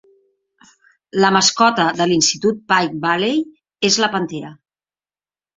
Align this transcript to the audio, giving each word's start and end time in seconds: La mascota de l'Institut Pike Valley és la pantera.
La 1.23 1.29
mascota 1.35 1.85
de 1.99 2.07
l'Institut 2.11 2.65
Pike 2.73 2.97
Valley 3.07 3.39
és 3.91 4.03
la 4.05 4.11
pantera. 4.17 4.55